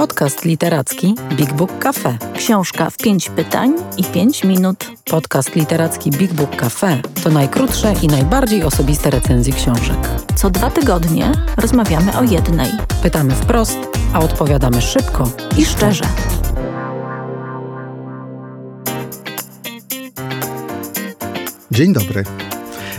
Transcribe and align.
Podcast 0.00 0.44
literacki 0.44 1.14
Big 1.36 1.52
Book 1.52 1.78
Cafe. 1.78 2.18
Książka 2.36 2.90
w 2.90 2.96
pięć 2.96 3.30
pytań 3.30 3.74
i 3.96 4.04
pięć 4.04 4.44
minut. 4.44 4.90
Podcast 5.10 5.56
literacki 5.56 6.10
Big 6.10 6.32
Book 6.32 6.56
Cafe 6.56 7.02
to 7.24 7.30
najkrótsze 7.30 7.94
i 8.02 8.06
najbardziej 8.06 8.62
osobiste 8.62 9.10
recenzje 9.10 9.52
książek. 9.52 9.96
Co 10.34 10.50
dwa 10.50 10.70
tygodnie 10.70 11.32
rozmawiamy 11.56 12.18
o 12.18 12.22
jednej. 12.22 12.70
Pytamy 13.02 13.34
wprost, 13.34 13.78
a 14.12 14.20
odpowiadamy 14.20 14.82
szybko 14.82 15.30
I 15.58 15.64
szczerze. 15.64 16.04
Dzień 21.70 21.92
dobry. 21.92 22.24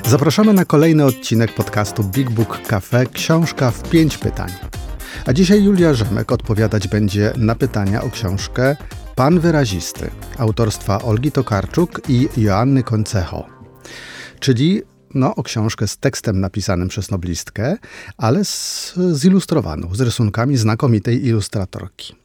Zapraszamy 0.07 0.53
na 0.53 0.65
kolejny 0.65 1.05
odcinek 1.05 1.55
podcastu 1.55 2.03
Big 2.03 2.29
Book 2.29 2.59
Cafe 2.67 3.05
Książka 3.05 3.71
w 3.71 3.89
pięć 3.89 4.17
pytań. 4.17 4.51
A 5.25 5.33
dzisiaj 5.33 5.63
Julia 5.63 5.93
Rzemek 5.93 6.31
odpowiadać 6.31 6.87
będzie 6.87 7.33
na 7.37 7.55
pytania 7.55 8.03
o 8.03 8.09
książkę 8.09 8.75
Pan 9.15 9.39
Wyrazisty 9.39 10.11
autorstwa 10.37 11.01
Olgi 11.01 11.31
Tokarczuk 11.31 12.01
i 12.09 12.29
Joanny 12.37 12.83
Koncecho. 12.83 13.45
Czyli 14.39 14.81
no, 15.13 15.35
o 15.35 15.43
książkę 15.43 15.87
z 15.87 15.97
tekstem 15.97 16.39
napisanym 16.39 16.87
przez 16.87 17.11
noblistkę, 17.11 17.77
ale 18.17 18.45
z, 18.45 18.93
zilustrowaną, 19.11 19.95
z 19.95 20.01
rysunkami 20.01 20.57
znakomitej 20.57 21.25
ilustratorki. 21.25 22.20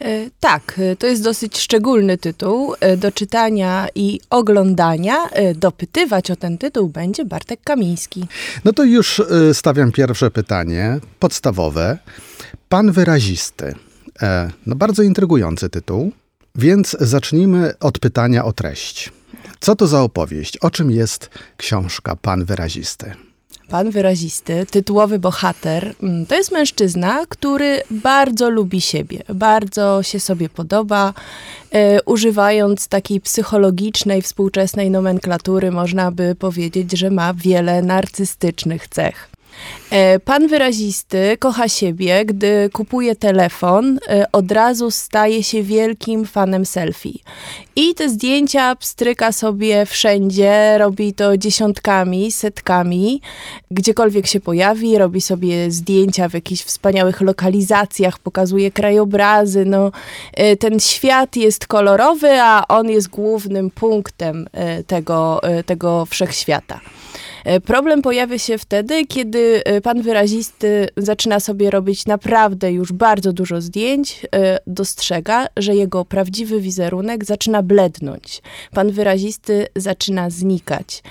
E, 0.00 0.30
tak, 0.40 0.78
e, 0.78 0.96
to 0.96 1.06
jest 1.06 1.22
dosyć 1.22 1.58
szczególny 1.58 2.18
tytuł 2.18 2.74
e, 2.80 2.96
do 2.96 3.12
czytania 3.12 3.88
i 3.94 4.20
oglądania. 4.30 5.16
Dopytywać 5.54 6.30
o 6.30 6.36
ten 6.36 6.58
tytuł 6.58 6.88
będzie 6.88 7.24
Bartek 7.24 7.60
Kamiński. 7.64 8.26
No 8.64 8.72
to 8.72 8.84
już 8.84 9.22
stawiam 9.52 9.92
pierwsze 9.92 10.30
pytanie, 10.30 10.98
podstawowe. 11.18 11.98
Pan 12.68 12.92
wyrazisty. 12.92 13.74
No 14.66 14.76
bardzo 14.76 15.02
intrygujący 15.02 15.70
tytuł, 15.70 16.12
więc 16.54 16.96
zacznijmy 17.00 17.78
od 17.80 17.98
pytania 17.98 18.44
o 18.44 18.52
treść. 18.52 19.12
Co 19.60 19.76
to 19.76 19.86
za 19.86 20.02
opowieść? 20.02 20.56
O 20.56 20.70
czym 20.70 20.90
jest 20.90 21.30
książka 21.56 22.16
Pan 22.16 22.44
wyrazisty? 22.44 23.14
Pan 23.68 23.90
wyrazisty, 23.90 24.66
tytułowy 24.70 25.18
bohater, 25.18 25.94
mm, 26.02 26.26
to 26.26 26.34
jest 26.34 26.52
mężczyzna, 26.52 27.26
który 27.28 27.82
bardzo 27.90 28.50
lubi 28.50 28.80
siebie, 28.80 29.22
bardzo 29.28 30.02
się 30.02 30.20
sobie 30.20 30.48
podoba. 30.48 31.14
E, 31.72 32.02
używając 32.02 32.88
takiej 32.88 33.20
psychologicznej, 33.20 34.22
współczesnej 34.22 34.90
nomenklatury, 34.90 35.70
można 35.70 36.10
by 36.10 36.34
powiedzieć, 36.34 36.92
że 36.92 37.10
ma 37.10 37.34
wiele 37.34 37.82
narcystycznych 37.82 38.88
cech. 38.88 39.35
E, 39.90 40.18
pan 40.18 40.48
wyrazisty 40.48 41.36
kocha 41.38 41.68
siebie, 41.68 42.24
gdy 42.24 42.70
kupuje 42.72 43.16
telefon, 43.16 43.98
e, 44.08 44.26
od 44.32 44.52
razu 44.52 44.90
staje 44.90 45.42
się 45.42 45.62
wielkim 45.62 46.24
fanem 46.24 46.66
selfie. 46.66 47.18
I 47.76 47.94
te 47.94 48.08
zdjęcia 48.08 48.76
pstryka 48.76 49.32
sobie 49.32 49.86
wszędzie, 49.86 50.78
robi 50.78 51.12
to 51.12 51.36
dziesiątkami, 51.36 52.32
setkami, 52.32 53.20
gdziekolwiek 53.70 54.26
się 54.26 54.40
pojawi, 54.40 54.98
robi 54.98 55.20
sobie 55.20 55.70
zdjęcia 55.70 56.28
w 56.28 56.34
jakichś 56.34 56.62
wspaniałych 56.62 57.20
lokalizacjach, 57.20 58.18
pokazuje 58.18 58.70
krajobrazy. 58.70 59.64
No, 59.64 59.92
e, 60.32 60.56
ten 60.56 60.80
świat 60.80 61.36
jest 61.36 61.66
kolorowy, 61.66 62.40
a 62.42 62.68
on 62.68 62.90
jest 62.90 63.08
głównym 63.08 63.70
punktem 63.70 64.48
tego, 64.86 65.40
tego 65.66 66.06
wszechświata. 66.06 66.80
E, 67.46 67.60
problem 67.60 68.02
pojawia 68.02 68.38
się 68.38 68.58
wtedy, 68.58 69.06
kiedy 69.06 69.62
e, 69.64 69.80
pan 69.80 70.02
wyrazisty 70.02 70.88
zaczyna 70.96 71.40
sobie 71.40 71.70
robić 71.70 72.06
naprawdę 72.06 72.72
już 72.72 72.92
bardzo 72.92 73.32
dużo 73.32 73.60
zdjęć, 73.60 74.26
e, 74.34 74.58
dostrzega, 74.66 75.46
że 75.56 75.74
jego 75.74 76.04
prawdziwy 76.04 76.60
wizerunek 76.60 77.24
zaczyna 77.24 77.62
blednąć. 77.62 78.42
Pan 78.74 78.90
wyrazisty 78.90 79.66
zaczyna 79.76 80.30
znikać. 80.30 81.02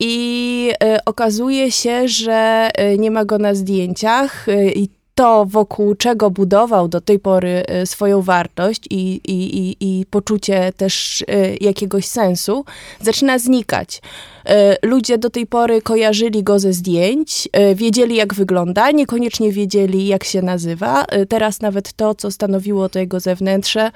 I 0.00 0.72
okazuje 1.06 1.70
się, 1.70 2.08
że 2.08 2.70
nie 2.98 3.10
ma 3.10 3.24
go 3.24 3.38
na 3.38 3.54
zdjęciach 3.54 4.46
i 4.74 4.88
to, 5.14 5.46
wokół 5.46 5.94
czego 5.94 6.30
budował 6.30 6.88
do 6.88 7.00
tej 7.00 7.18
pory 7.18 7.64
swoją 7.84 8.22
wartość 8.22 8.86
i, 8.90 9.20
i, 9.24 9.58
i, 9.58 9.76
i 9.80 10.06
poczucie 10.06 10.72
też 10.76 11.24
jakiegoś 11.60 12.06
sensu, 12.06 12.64
zaczyna 13.00 13.38
znikać. 13.38 14.02
E, 14.46 14.76
ludzie 14.82 15.18
do 15.18 15.30
tej 15.30 15.46
pory 15.46 15.82
kojarzyli 15.82 16.42
go 16.42 16.58
ze 16.58 16.72
zdjęć, 16.72 17.48
wiedzieli 17.74 18.16
jak 18.16 18.34
wygląda, 18.34 18.90
niekoniecznie 18.90 19.52
wiedzieli 19.52 20.06
jak 20.06 20.24
się 20.24 20.42
nazywa. 20.42 21.04
Teraz 21.28 21.60
nawet 21.60 21.92
to, 21.92 22.14
co 22.14 22.30
stanowiło 22.30 22.88
to 22.88 22.98
jego 22.98 23.20
zewnętrze, 23.20 23.90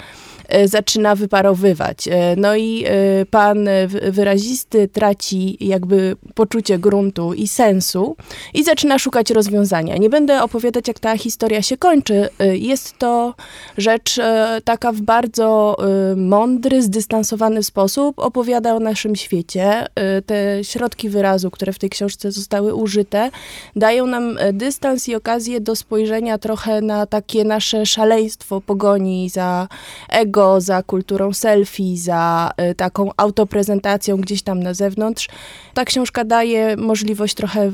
zaczyna 0.65 1.15
wyparowywać. 1.15 2.09
No 2.37 2.57
i 2.57 2.85
pan 3.31 3.69
wyrazisty 4.11 4.89
traci 4.89 5.57
jakby 5.61 6.17
poczucie 6.35 6.79
gruntu 6.79 7.35
i 7.35 7.49
sensu 7.49 8.17
i 8.55 8.65
zaczyna 8.65 8.99
szukać 8.99 9.31
rozwiązania. 9.31 9.97
Nie 9.97 10.11
będę 10.11 10.43
opowiadać, 10.43 10.89
jak 10.89 11.01
ta 11.05 11.19
historia 11.19 11.63
się 11.63 11.77
kończy. 11.77 12.29
Jest 12.53 12.99
to 12.99 13.35
rzecz 13.79 14.21
taka 14.65 14.93
w 14.93 15.01
bardzo 15.01 15.77
mądry, 16.17 16.83
zdystansowany 16.83 17.63
sposób 17.63 18.19
opowiada 18.19 18.75
o 18.75 18.81
naszym 18.81 19.17
świecie. 19.17 19.87
Te 20.27 20.65
środki 20.65 21.09
wyrazu, 21.09 21.51
które 21.51 21.73
w 21.73 21.79
tej 21.79 21.91
książce 21.91 22.33
zostały 22.33 22.75
użyte, 22.75 23.31
dają 23.77 24.07
nam 24.07 24.39
dystans 24.53 25.09
i 25.09 25.15
okazję 25.15 25.61
do 25.61 25.77
spojrzenia 25.77 26.39
trochę 26.39 26.81
na 26.81 27.07
takie 27.07 27.45
nasze 27.45 27.87
szaleństwo 27.87 28.61
pogoni 28.61 29.29
za 29.29 29.69
ego, 30.09 30.61
za 30.61 30.83
kulturą 30.83 31.33
selfie, 31.33 31.97
za 31.97 32.51
taką 32.77 33.11
autoprezentacją 33.17 34.17
gdzieś 34.17 34.43
tam 34.43 34.63
na 34.63 34.75
zewnątrz. 34.75 35.29
Ta 35.75 35.85
książka 35.85 36.25
daje 36.25 36.77
możliwość 36.77 37.35
trochę 37.35 37.73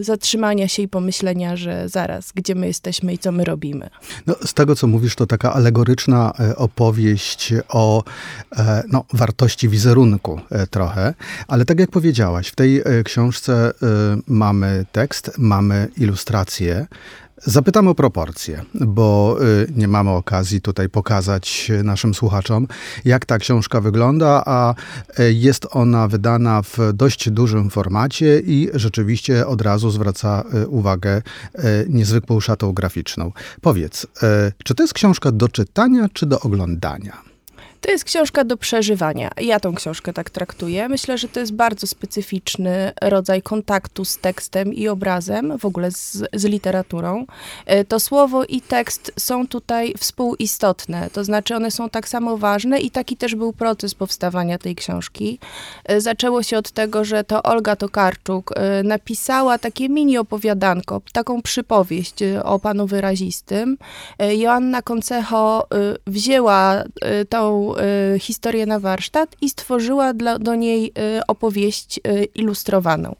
zatrzymania 0.00 0.68
się 0.68 0.82
i 0.82 0.88
pomyślenia, 0.88 1.56
że 1.56 1.88
zaraz, 1.88 2.32
gdzie 2.34 2.54
my 2.54 2.69
jesteśmy 2.70 3.12
i 3.12 3.18
co 3.18 3.32
my 3.32 3.44
robimy. 3.44 3.90
No, 4.26 4.34
z 4.44 4.54
tego, 4.54 4.76
co 4.76 4.86
mówisz, 4.86 5.14
to 5.14 5.26
taka 5.26 5.52
alegoryczna 5.52 6.32
opowieść 6.56 7.52
o 7.68 8.04
no, 8.88 9.04
wartości 9.12 9.68
wizerunku 9.68 10.40
trochę, 10.70 11.14
ale 11.48 11.64
tak 11.64 11.80
jak 11.80 11.90
powiedziałaś, 11.90 12.48
w 12.48 12.56
tej 12.56 12.78
e, 12.78 13.02
książce 13.04 13.72
e, 13.82 13.86
mamy 14.26 14.86
tekst, 14.92 15.30
mamy 15.38 15.88
ilustracje. 15.96 16.86
Zapytam 17.44 17.88
o 17.88 17.94
proporcje, 17.94 18.64
bo 18.74 19.36
e, 19.40 19.66
nie 19.76 19.88
mamy 19.88 20.10
okazji 20.10 20.60
tutaj 20.60 20.88
pokazać 20.88 21.72
naszym 21.84 22.14
słuchaczom, 22.14 22.66
jak 23.04 23.26
ta 23.26 23.38
książka 23.38 23.80
wygląda, 23.80 24.42
a 24.46 24.74
jest 25.18 25.66
ona 25.70 26.08
wydana 26.08 26.62
w 26.62 26.78
dość 26.94 27.30
dużym 27.30 27.70
formacie 27.70 28.40
i 28.40 28.68
rzeczywiście 28.74 29.46
od 29.46 29.62
razu 29.62 29.90
zwraca 29.90 30.44
uwagę 30.68 31.22
niezwykłą 31.88 32.40
szatą 32.40 32.72
graficzną. 32.72 33.32
Powiedz, 33.60 34.06
czy 34.64 34.74
to 34.74 34.82
jest 34.82 34.94
książka 34.94 35.32
do 35.32 35.48
czytania, 35.48 36.08
czy 36.12 36.26
do 36.26 36.40
oglądania? 36.40 37.29
To 37.80 37.90
jest 37.90 38.04
książka 38.04 38.44
do 38.44 38.56
przeżywania. 38.56 39.30
Ja 39.40 39.60
tą 39.60 39.74
książkę 39.74 40.12
tak 40.12 40.30
traktuję. 40.30 40.88
Myślę, 40.88 41.18
że 41.18 41.28
to 41.28 41.40
jest 41.40 41.52
bardzo 41.52 41.86
specyficzny 41.86 42.92
rodzaj 43.02 43.42
kontaktu 43.42 44.04
z 44.04 44.18
tekstem 44.18 44.74
i 44.74 44.88
obrazem, 44.88 45.58
w 45.58 45.64
ogóle 45.64 45.90
z, 45.90 46.22
z 46.32 46.44
literaturą. 46.44 47.26
E, 47.66 47.84
to 47.84 48.00
słowo 48.00 48.44
i 48.44 48.60
tekst 48.60 49.12
są 49.18 49.46
tutaj 49.46 49.94
współistotne, 49.98 51.10
to 51.12 51.24
znaczy 51.24 51.56
one 51.56 51.70
są 51.70 51.90
tak 51.90 52.08
samo 52.08 52.36
ważne 52.36 52.80
i 52.80 52.90
taki 52.90 53.16
też 53.16 53.34
był 53.34 53.52
proces 53.52 53.94
powstawania 53.94 54.58
tej 54.58 54.76
książki. 54.76 55.38
E, 55.84 56.00
zaczęło 56.00 56.42
się 56.42 56.58
od 56.58 56.70
tego, 56.70 57.04
że 57.04 57.24
to 57.24 57.42
Olga 57.42 57.76
Tokarczuk 57.76 58.52
e, 58.56 58.82
napisała 58.82 59.58
takie 59.58 59.88
mini 59.88 60.18
opowiadanko, 60.18 61.00
taką 61.12 61.42
przypowieść 61.42 62.14
o 62.44 62.58
panu 62.58 62.86
wyrazistym. 62.86 63.78
Joanna 64.18 64.82
Koncecho 64.82 65.68
wzięła 66.06 66.84
tą 67.28 67.69
y, 68.14 68.18
historię 68.18 68.66
na 68.66 68.80
warsztat 68.80 69.36
i 69.40 69.50
stworzyła 69.50 70.14
dla, 70.14 70.38
do 70.38 70.54
niej 70.54 70.92
y, 71.18 71.26
opowieść 71.26 72.00
y, 72.06 72.24
ilustrowaną. 72.34 73.16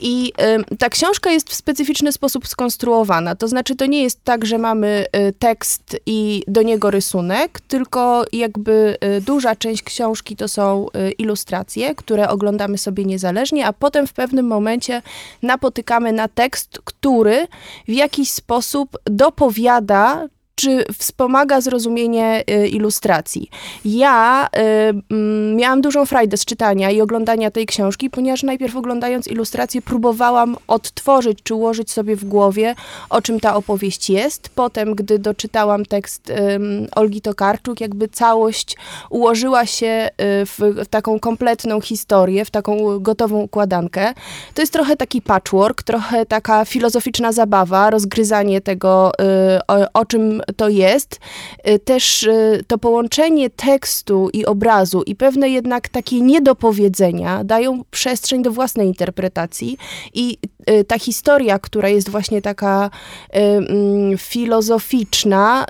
I 0.00 0.32
ta 0.78 0.88
książka 0.88 1.30
jest 1.30 1.50
w 1.50 1.54
specyficzny 1.54 2.12
sposób 2.12 2.48
skonstruowana. 2.48 3.34
To 3.34 3.48
znaczy, 3.48 3.76
to 3.76 3.86
nie 3.86 4.02
jest 4.02 4.24
tak, 4.24 4.44
że 4.44 4.58
mamy 4.58 5.06
tekst 5.38 5.96
i 6.06 6.42
do 6.48 6.62
niego 6.62 6.90
rysunek, 6.90 7.60
tylko 7.60 8.24
jakby 8.32 8.96
duża 9.26 9.56
część 9.56 9.82
książki 9.82 10.36
to 10.36 10.48
są 10.48 10.86
ilustracje, 11.18 11.94
które 11.94 12.28
oglądamy 12.28 12.78
sobie 12.78 13.04
niezależnie, 13.04 13.66
a 13.66 13.72
potem 13.72 14.06
w 14.06 14.12
pewnym 14.12 14.46
momencie 14.46 15.02
napotykamy 15.42 16.12
na 16.12 16.28
tekst, 16.28 16.80
który 16.84 17.46
w 17.88 17.92
jakiś 17.92 18.30
sposób 18.30 18.98
dopowiada 19.04 20.28
czy 20.56 20.84
wspomaga 20.98 21.60
zrozumienie 21.60 22.44
y, 22.50 22.68
ilustracji. 22.68 23.50
Ja 23.84 24.48
y, 25.10 25.14
miałam 25.54 25.80
dużą 25.80 26.06
frajdę 26.06 26.36
z 26.36 26.44
czytania 26.44 26.90
i 26.90 27.00
oglądania 27.00 27.50
tej 27.50 27.66
książki, 27.66 28.10
ponieważ 28.10 28.42
najpierw 28.42 28.76
oglądając 28.76 29.28
ilustrację 29.28 29.82
próbowałam 29.82 30.56
odtworzyć 30.68 31.38
czy 31.42 31.54
ułożyć 31.54 31.90
sobie 31.90 32.16
w 32.16 32.24
głowie, 32.24 32.74
o 33.10 33.22
czym 33.22 33.40
ta 33.40 33.56
opowieść 33.56 34.10
jest. 34.10 34.48
Potem, 34.48 34.94
gdy 34.94 35.18
doczytałam 35.18 35.84
tekst 35.84 36.32
Olgi 36.96 37.20
Tokarczuk, 37.20 37.80
jakby 37.80 38.08
całość 38.08 38.76
ułożyła 39.10 39.66
się 39.66 40.08
y, 40.42 40.46
w, 40.46 40.86
taką 40.90 41.20
kompletną 41.20 41.80
historię, 41.80 42.44
w 42.44 42.50
taką 42.50 42.98
gotową 43.00 43.40
układankę. 43.40 44.14
To 44.54 44.62
jest 44.62 44.72
trochę 44.72 44.96
taki 44.96 45.22
patchwork, 45.22 45.82
trochę 45.82 46.26
taka 46.26 46.64
filozoficzna 46.64 47.32
zabawa, 47.32 47.90
rozgryzanie 47.90 48.60
tego, 48.60 49.12
o, 49.68 50.00
o 50.00 50.04
czym 50.04 50.42
to 50.56 50.68
jest. 50.68 51.20
Y, 51.68 51.78
też 51.78 52.22
y, 52.22 52.64
to 52.66 52.78
połączenie 52.78 53.50
tekstu 53.50 54.30
i 54.32 54.46
obrazu 54.46 55.02
i 55.02 55.14
pewne 55.14 55.48
jednak 55.48 55.88
takie 55.88 56.20
niedopowiedzenia 56.20 57.44
dają 57.44 57.82
przestrzeń 57.90 58.42
do 58.42 58.50
własnej 58.50 58.86
interpretacji 58.86 59.78
i 60.14 60.38
y, 60.70 60.84
ta 60.84 60.98
historia, 60.98 61.58
która 61.58 61.88
jest 61.88 62.08
właśnie 62.08 62.42
taka 62.42 62.90
mm, 63.30 64.18
filozoficzna, 64.18 65.66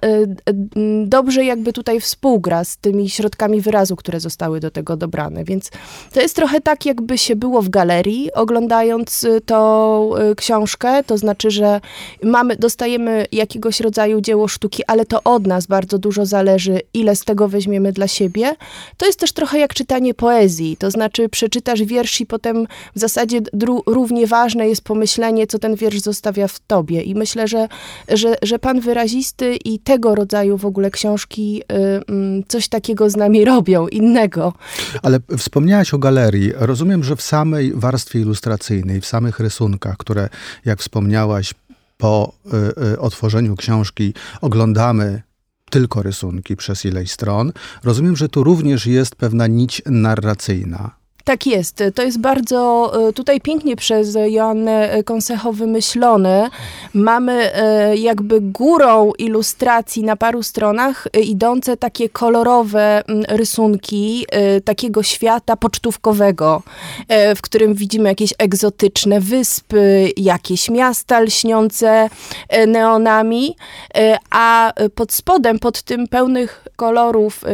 dobrze 1.05 1.45
jakby 1.45 1.73
tutaj 1.73 2.01
współgra 2.01 2.65
z 2.65 2.77
tymi 2.77 3.11
środkami 3.11 3.61
wyrazu, 3.61 3.97
które 3.97 4.21
zostały 4.21 4.61
do 4.61 4.71
tego 4.71 4.97
dobrane. 4.97 5.45
Więc 5.45 5.71
to 6.13 6.21
jest 6.21 6.37
trochę 6.37 6.61
tak, 6.61 6.87
jakby 6.87 7.19
się 7.19 7.37
było 7.37 7.63
w 7.63 7.69
galerii, 7.69 8.33
oglądając 8.33 9.27
tą 9.47 10.11
książkę, 10.37 11.05
to 11.05 11.19
znaczy, 11.19 11.51
że 11.51 11.81
mamy, 12.23 12.57
dostajemy 12.57 13.27
jakiegoś 13.33 13.81
rodzaju 13.81 14.21
dzieło 14.21 14.49
sztuki, 14.49 14.66
sztuki, 14.67 14.83
ale 14.87 15.07
to 15.07 15.23
od 15.25 15.47
nas 15.47 15.67
bardzo 15.67 15.99
dużo 15.99 16.27
zależy, 16.27 16.81
ile 16.95 17.17
z 17.17 17.25
tego 17.25 17.49
weźmiemy 17.49 17.93
dla 17.93 18.09
siebie. 18.09 18.55
To 18.97 19.07
jest 19.07 19.21
też 19.21 19.33
trochę 19.33 19.59
jak 19.59 19.75
czytanie 19.75 20.15
poezji, 20.15 20.77
to 20.77 20.91
znaczy 20.91 21.29
przeczytasz 21.29 21.83
wiersz 21.83 22.21
i 22.21 22.27
potem 22.27 22.67
w 22.95 23.01
zasadzie 23.01 23.41
równie 23.87 24.27
ważne 24.27 24.69
jest 24.69 24.83
pomyślenie, 24.83 25.47
co 25.47 25.59
ten 25.59 25.75
wiersz 25.75 26.01
zostawia 26.01 26.49
w 26.49 26.59
tobie. 26.67 27.03
I 27.03 27.15
myślę, 27.15 27.49
że, 27.49 27.69
że, 28.09 28.37
że 28.43 28.59
pan 28.59 28.81
wyrazisty 28.81 29.57
i 29.65 29.79
tego 29.79 30.15
rodzaju 30.15 30.59
w 30.59 30.67
ogóle 30.67 30.91
książki 30.91 31.63
y, 31.63 32.45
coś 32.49 32.69
takiego 32.69 33.11
z 33.11 33.17
nami 33.17 33.45
robią, 33.45 33.89
innego. 33.89 34.53
Ale 35.03 35.19
wspomniałaś 35.39 35.95
o 35.95 35.99
galerii. 35.99 36.53
Rozumiem, 36.57 37.05
że 37.05 37.17
w 37.17 37.23
samej 37.23 37.73
warstwie 37.75 38.21
ilustracyjnej, 38.21 39.01
w 39.01 39.07
samych 39.07 39.41
rysunkach, 39.41 39.97
które, 39.97 40.29
jak 40.65 40.81
wspomniałaś, 40.81 41.55
po 41.97 42.35
y, 42.79 42.93
y, 42.93 42.99
otworzeniu 42.99 43.57
książki 43.57 44.15
oglądamy 44.41 45.23
tylko 45.71 46.03
rysunki 46.03 46.57
przez 46.57 46.85
ileś 46.85 47.11
stron. 47.11 47.53
Rozumiem, 47.85 48.17
że 48.17 48.29
tu 48.29 48.45
również 48.45 48.87
jest 48.87 49.17
pewna 49.17 49.47
nić 49.47 49.83
narracyjna. 49.87 51.06
Tak 51.27 51.47
jest. 51.47 51.83
To 51.95 52.03
jest 52.03 52.19
bardzo 52.19 52.93
e, 53.09 53.13
tutaj 53.13 53.41
pięknie 53.41 53.77
przez 53.77 54.19
Joannę 54.27 55.03
Konsecho 55.05 55.53
wymyślone. 55.53 56.51
Mamy 56.95 57.55
e, 57.55 57.97
jakby 57.97 58.41
górą 58.41 59.13
ilustracji 59.19 60.05
na 60.05 60.17
paru 60.17 60.43
stronach 60.43 61.07
e, 61.13 61.21
idące 61.21 61.77
takie 61.77 62.09
kolorowe 62.09 63.03
rysunki 63.29 64.27
takiego 64.65 65.03
świata 65.03 65.57
pocztówkowego, 65.57 66.63
w 67.37 67.43
którym 67.43 67.75
widzimy 67.75 68.09
jakieś 68.09 68.35
egzotyczne 68.39 69.21
wyspy, 69.21 70.11
jakieś 70.17 70.71
miasta 70.71 71.21
lśniące 71.21 72.09
neonami, 72.67 73.57
a 74.31 74.73
pod 74.95 75.13
spodem, 75.13 75.59
pod 75.59 75.83
tym 75.83 76.09
pełnych 76.09 76.65
kolorów 76.77 77.45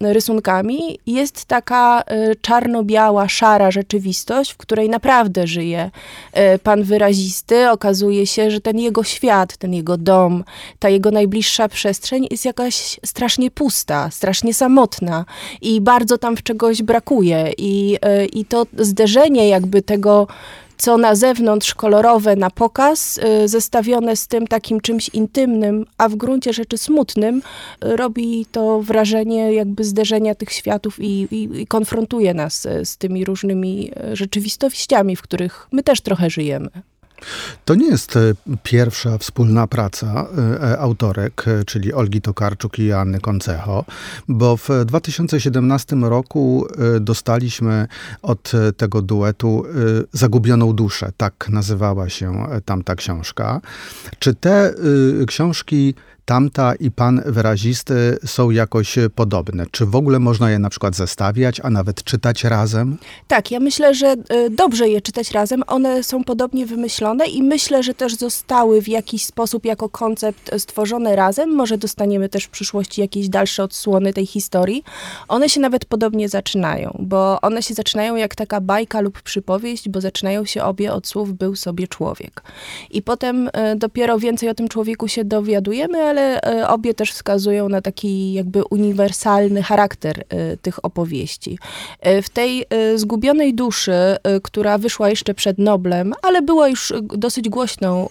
rysunkami 0.00 0.98
jest 1.06 1.44
taka 1.44 2.02
czarno-biała 2.40 3.05
biała, 3.06 3.28
szara 3.28 3.70
rzeczywistość, 3.70 4.52
w 4.52 4.56
której 4.56 4.88
naprawdę 4.88 5.46
żyje 5.46 5.90
e, 6.32 6.58
pan 6.58 6.82
wyrazisty, 6.82 7.70
okazuje 7.70 8.26
się, 8.26 8.50
że 8.50 8.60
ten 8.60 8.78
jego 8.78 9.04
świat, 9.04 9.56
ten 9.56 9.74
jego 9.74 9.96
dom, 9.96 10.44
ta 10.78 10.88
jego 10.88 11.10
najbliższa 11.10 11.68
przestrzeń 11.68 12.26
jest 12.30 12.44
jakaś 12.44 13.00
strasznie 13.04 13.50
pusta, 13.50 14.10
strasznie 14.10 14.54
samotna 14.54 15.24
i 15.60 15.80
bardzo 15.80 16.18
tam 16.18 16.36
w 16.36 16.42
czegoś 16.42 16.82
brakuje. 16.82 17.52
I, 17.58 17.98
e, 18.02 18.24
i 18.24 18.44
to 18.44 18.66
zderzenie 18.78 19.48
jakby 19.48 19.82
tego 19.82 20.26
co 20.78 20.98
na 20.98 21.14
zewnątrz 21.14 21.74
kolorowe 21.74 22.36
na 22.36 22.50
pokaz, 22.50 23.18
y, 23.18 23.48
zestawione 23.48 24.16
z 24.16 24.26
tym 24.26 24.46
takim 24.46 24.80
czymś 24.80 25.08
intymnym, 25.08 25.86
a 25.98 26.08
w 26.08 26.14
gruncie 26.14 26.52
rzeczy 26.52 26.78
smutnym, 26.78 27.42
y, 27.84 27.96
robi 27.96 28.46
to 28.52 28.82
wrażenie 28.82 29.52
jakby 29.52 29.84
zderzenia 29.84 30.34
tych 30.34 30.52
światów 30.52 31.00
i, 31.00 31.28
i, 31.30 31.60
i 31.60 31.66
konfrontuje 31.66 32.34
nas 32.34 32.66
y, 32.66 32.84
z 32.84 32.96
tymi 32.96 33.24
różnymi 33.24 33.90
rzeczywistościami, 34.12 35.16
w 35.16 35.22
których 35.22 35.68
my 35.72 35.82
też 35.82 36.00
trochę 36.00 36.30
żyjemy. 36.30 36.68
To 37.64 37.74
nie 37.74 37.86
jest 37.86 38.16
e, 38.16 38.20
pierwsza 38.62 39.18
wspólna 39.18 39.66
praca 39.66 40.26
e, 40.38 40.62
e, 40.62 40.78
autorek, 40.78 41.44
czyli 41.66 41.92
Olgi 41.92 42.20
Tokarczuk 42.20 42.78
i 42.78 42.92
Anny 42.92 43.20
Koncecho, 43.20 43.84
bo 44.28 44.56
w 44.56 44.68
2017 44.84 45.96
roku 45.96 46.66
dostaliśmy 47.00 47.88
od 48.22 48.52
tego 48.76 49.02
duetu 49.02 49.64
Zagubioną 50.12 50.72
duszę, 50.72 51.12
tak 51.16 51.48
nazywała 51.48 52.08
się 52.08 52.46
tamta 52.64 52.94
książka. 52.94 53.60
Czy 54.18 54.34
te 54.34 54.74
książki 55.26 55.94
tamta 56.26 56.74
i 56.74 56.90
pan 56.90 57.22
wyrazisty 57.26 58.18
są 58.24 58.50
jakoś 58.50 58.98
podobne? 59.14 59.66
Czy 59.70 59.86
w 59.86 59.96
ogóle 59.96 60.18
można 60.18 60.50
je 60.50 60.58
na 60.58 60.70
przykład 60.70 60.96
zestawiać, 60.96 61.60
a 61.62 61.70
nawet 61.70 62.04
czytać 62.04 62.44
razem? 62.44 62.98
Tak, 63.28 63.50
ja 63.50 63.60
myślę, 63.60 63.94
że 63.94 64.16
y, 64.32 64.50
dobrze 64.50 64.88
je 64.88 65.00
czytać 65.00 65.30
razem. 65.30 65.62
One 65.66 66.02
są 66.02 66.24
podobnie 66.24 66.66
wymyślone 66.66 67.26
i 67.26 67.42
myślę, 67.42 67.82
że 67.82 67.94
też 67.94 68.14
zostały 68.14 68.82
w 68.82 68.88
jakiś 68.88 69.24
sposób 69.24 69.64
jako 69.64 69.88
koncept 69.88 70.50
stworzone 70.58 71.16
razem. 71.16 71.54
Może 71.54 71.78
dostaniemy 71.78 72.28
też 72.28 72.44
w 72.44 72.48
przyszłości 72.48 73.00
jakieś 73.00 73.28
dalsze 73.28 73.62
odsłony 73.62 74.12
tej 74.12 74.26
historii. 74.26 74.84
One 75.28 75.48
się 75.48 75.60
nawet 75.60 75.84
podobnie 75.84 76.28
zaczynają, 76.28 76.98
bo 76.98 77.40
one 77.40 77.62
się 77.62 77.74
zaczynają 77.74 78.16
jak 78.16 78.34
taka 78.34 78.60
bajka 78.60 79.00
lub 79.00 79.22
przypowieść, 79.22 79.88
bo 79.88 80.00
zaczynają 80.00 80.44
się 80.44 80.62
obie 80.64 80.92
od 80.92 81.06
słów 81.06 81.32
był 81.32 81.56
sobie 81.56 81.88
człowiek. 81.88 82.42
I 82.90 83.02
potem 83.02 83.48
y, 83.48 83.50
dopiero 83.76 84.18
więcej 84.18 84.48
o 84.48 84.54
tym 84.54 84.68
człowieku 84.68 85.08
się 85.08 85.24
dowiadujemy, 85.24 86.02
ale 86.02 86.15
ale 86.16 86.40
e, 86.42 86.68
obie 86.68 86.94
też 86.94 87.12
wskazują 87.12 87.68
na 87.68 87.82
taki 87.82 88.32
jakby 88.32 88.64
uniwersalny 88.64 89.62
charakter 89.62 90.24
e, 90.28 90.56
tych 90.56 90.84
opowieści. 90.84 91.58
E, 92.00 92.22
w 92.22 92.28
tej 92.28 92.66
zgubionej 92.94 93.54
duszy, 93.54 93.92
która 94.42 94.78
wyszła 94.78 95.10
jeszcze 95.10 95.34
przed 95.34 95.58
Noblem, 95.58 96.12
ale 96.22 96.42
była 96.42 96.68
już 96.68 96.92
dosyć 97.02 97.48
głośną 97.48 98.08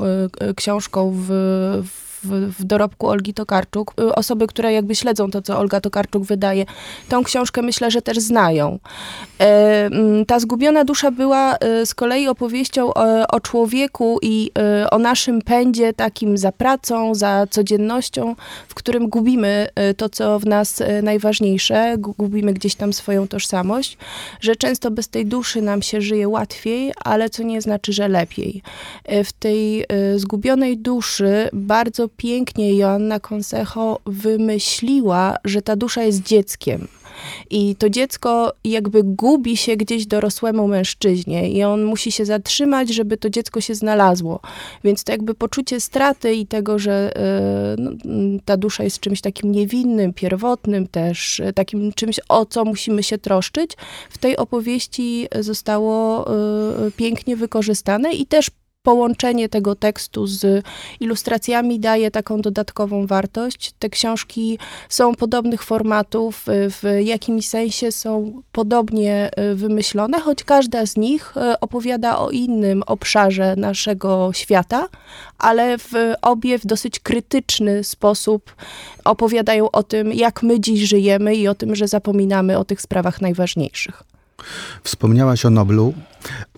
książką 0.55 1.13
w, 1.15 1.27
w 1.87 2.04
w, 2.25 2.59
w 2.59 2.63
dorobku 2.63 3.07
Olgi 3.07 3.33
Tokarczuk. 3.33 3.93
Y, 3.99 4.15
osoby, 4.15 4.47
które 4.47 4.73
jakby 4.73 4.95
śledzą 4.95 5.31
to, 5.31 5.41
co 5.41 5.57
Olga 5.57 5.81
Tokarczuk 5.81 6.23
wydaje, 6.23 6.65
tą 7.09 7.23
książkę 7.23 7.61
myślę, 7.61 7.91
że 7.91 8.01
też 8.01 8.19
znają. 8.19 8.79
E, 9.39 9.85
mm, 9.85 10.25
ta 10.25 10.39
zgubiona 10.39 10.83
dusza 10.83 11.11
była 11.11 11.55
y, 11.55 11.85
z 11.85 11.95
kolei 11.95 12.27
opowieścią 12.27 12.93
o, 12.93 13.27
o 13.27 13.39
człowieku 13.39 14.19
i 14.21 14.51
y, 14.83 14.89
o 14.89 14.99
naszym 14.99 15.41
pędzie 15.41 15.93
takim 15.93 16.37
za 16.37 16.51
pracą, 16.51 17.15
za 17.15 17.47
codziennością, 17.49 18.35
w 18.67 18.73
którym 18.73 19.09
gubimy 19.09 19.67
to, 19.97 20.09
co 20.09 20.39
w 20.39 20.45
nas 20.45 20.83
najważniejsze, 21.03 21.95
gubimy 21.97 22.53
gdzieś 22.53 22.75
tam 22.75 22.93
swoją 22.93 23.27
tożsamość, 23.27 23.97
że 24.41 24.55
często 24.55 24.91
bez 24.91 25.09
tej 25.09 25.25
duszy 25.25 25.61
nam 25.61 25.81
się 25.81 26.01
żyje 26.01 26.27
łatwiej, 26.27 26.91
ale 27.03 27.29
co 27.29 27.43
nie 27.43 27.61
znaczy, 27.61 27.93
że 27.93 28.07
lepiej. 28.07 28.61
W 29.23 29.31
tej 29.39 29.85
zgubionej 30.15 30.77
duszy 30.77 31.49
bardzo 31.53 32.07
pięknie 32.17 32.77
Joanna 32.77 33.19
Consejo 33.19 33.99
wymyśliła, 34.05 35.35
że 35.45 35.61
ta 35.61 35.75
dusza 35.75 36.03
jest 36.03 36.23
dzieckiem. 36.23 36.87
I 37.49 37.75
to 37.75 37.89
dziecko 37.89 38.53
jakby 38.63 39.03
gubi 39.03 39.57
się 39.57 39.75
gdzieś 39.75 40.05
dorosłemu 40.05 40.67
mężczyźnie 40.67 41.49
i 41.49 41.63
on 41.63 41.83
musi 41.83 42.11
się 42.11 42.25
zatrzymać, 42.25 42.89
żeby 42.89 43.17
to 43.17 43.29
dziecko 43.29 43.61
się 43.61 43.75
znalazło. 43.75 44.39
Więc 44.83 45.03
to 45.03 45.11
jakby 45.11 45.33
poczucie 45.33 45.79
straty 45.79 46.33
i 46.33 46.47
tego, 46.47 46.79
że 46.79 47.11
y, 47.77 47.81
no, 47.81 47.91
ta 48.45 48.57
dusza 48.57 48.83
jest 48.83 48.99
czymś 48.99 49.21
takim 49.21 49.51
niewinnym, 49.51 50.13
pierwotnym 50.13 50.87
też, 50.87 51.41
takim 51.55 51.93
czymś, 51.93 52.19
o 52.29 52.45
co 52.45 52.65
musimy 52.65 53.03
się 53.03 53.17
troszczyć, 53.17 53.71
w 54.09 54.17
tej 54.17 54.37
opowieści 54.37 55.27
zostało 55.39 56.27
y, 56.87 56.91
pięknie 56.91 57.35
wykorzystane 57.35 58.13
i 58.13 58.25
też 58.25 58.49
połączenie 58.85 59.49
tego 59.49 59.75
tekstu 59.75 60.27
z 60.27 60.65
ilustracjami 60.99 61.79
daje 61.79 62.11
taką 62.11 62.41
dodatkową 62.41 63.07
wartość. 63.07 63.71
Te 63.79 63.89
książki 63.89 64.59
są 64.89 65.15
podobnych 65.15 65.63
formatów, 65.63 66.45
w 66.47 66.99
jakimś 67.03 67.47
sensie 67.47 67.91
są 67.91 68.41
podobnie 68.51 69.29
e, 69.35 69.55
wymyślone, 69.55 70.19
choć 70.19 70.43
każda 70.43 70.85
z 70.85 70.97
nich 70.97 71.37
e, 71.37 71.59
opowiada 71.59 72.19
o 72.19 72.29
innym 72.29 72.83
obszarze 72.87 73.55
naszego 73.55 74.31
świata, 74.33 74.87
ale 75.37 75.77
w 75.77 75.91
obie 76.21 76.59
w 76.59 76.65
dosyć 76.65 76.99
krytyczny 76.99 77.83
sposób 77.83 78.55
opowiadają 79.05 79.71
o 79.71 79.83
tym, 79.83 80.13
jak 80.13 80.43
my 80.43 80.59
dziś 80.59 80.79
żyjemy 80.79 81.35
i 81.35 81.47
o 81.47 81.55
tym, 81.55 81.75
że 81.75 81.87
zapominamy 81.87 82.57
o 82.57 82.65
tych 82.65 82.81
sprawach 82.81 83.21
najważniejszych. 83.21 84.14
Wspomniałaś 84.83 85.45
o 85.45 85.49
Noblu. 85.49 85.93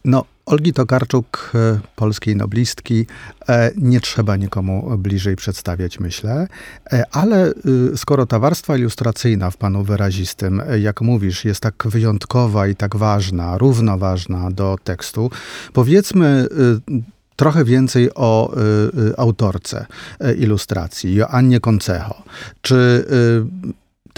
No, 0.05 0.25
Olgi 0.47 0.73
Tokarczuk, 0.73 1.51
e, 1.55 1.79
polskiej 1.95 2.35
noblistki, 2.35 3.05
e, 3.49 3.71
nie 3.77 3.99
trzeba 4.01 4.35
nikomu 4.35 4.97
bliżej 4.97 5.35
przedstawiać, 5.35 5.99
myślę, 5.99 6.47
e, 6.93 7.03
ale 7.11 7.53
skoro 7.95 8.25
ta 8.25 8.39
warstwa 8.39 8.77
ilustracyjna 8.77 9.51
w 9.51 9.57
panu 9.57 9.83
wyrazistym, 9.83 10.61
jak 10.79 11.01
mówisz, 11.01 11.45
jest 11.45 11.61
tak 11.61 11.83
wyjątkowa 11.85 12.67
i 12.67 12.75
tak 12.75 12.95
ważna, 12.95 13.57
równoważna 13.57 14.51
do 14.51 14.75
tekstu, 14.83 15.31
powiedzmy 15.73 16.47
trochę 17.35 17.65
więcej 17.65 18.09
o 18.15 18.55
autorce 19.17 19.85
ilustracji, 20.37 21.15
Joannie 21.15 21.59
Koncecho. 21.59 22.23
Czy 22.61 23.05